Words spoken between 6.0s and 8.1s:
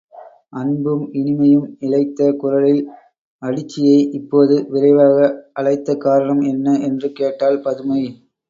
காரணம் என்ன? என்று கேட்டாள் பதுமை.